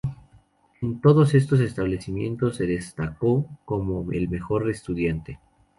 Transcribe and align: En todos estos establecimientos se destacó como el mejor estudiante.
En 0.81 0.99
todos 0.99 1.35
estos 1.35 1.59
establecimientos 1.59 2.55
se 2.55 2.65
destacó 2.65 3.47
como 3.65 4.11
el 4.11 4.29
mejor 4.29 4.67
estudiante. 4.71 5.39